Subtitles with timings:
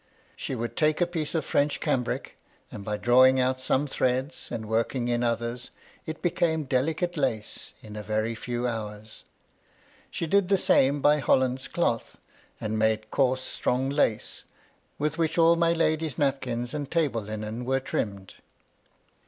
[0.35, 1.37] She would take a piece 40 MY LADY LUDLOW.
[1.37, 2.37] of French cambric,
[2.71, 5.69] and by drawing out some threads, and working in others,
[6.07, 9.25] it became delicate lace in a very few hours.
[10.09, 12.17] She did the same by Hollands cloth,
[12.59, 14.43] and made coarse strong lace,
[14.97, 18.33] with which all my lady's napkins and table linen were trimmed.